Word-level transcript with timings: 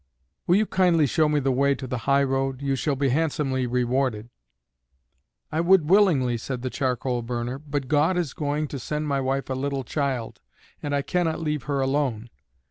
"Will 0.47 0.55
you 0.55 0.65
kindly 0.65 1.05
show 1.05 1.29
me 1.29 1.39
the 1.39 1.51
way 1.51 1.75
to 1.75 1.85
the 1.85 2.05
highroad? 2.09 2.59
You 2.59 2.75
shall 2.75 2.95
be 2.95 3.09
handsomely 3.09 3.67
rewarded." 3.67 4.29
"I 5.51 5.61
would 5.61 5.91
willingly," 5.91 6.37
said 6.39 6.63
the 6.63 6.71
charcoal 6.71 7.21
burner, 7.21 7.59
"But 7.59 7.87
God 7.87 8.17
is 8.17 8.33
going 8.33 8.67
to 8.69 8.79
send 8.79 9.07
my 9.07 9.21
wife 9.21 9.47
a 9.51 9.53
little 9.53 9.83
child, 9.83 10.41
and 10.81 10.95
I 10.95 11.03
cannot 11.03 11.39
leave 11.41 11.65
her 11.65 11.81
alone. 11.81 12.31